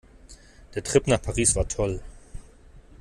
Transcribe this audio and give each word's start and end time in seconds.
Der 0.73 0.83
Trip 0.83 1.05
nach 1.05 1.21
Paris 1.21 1.55
war 1.55 1.67
toll. 1.67 2.01